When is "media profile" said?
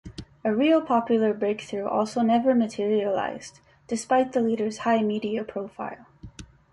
5.03-6.07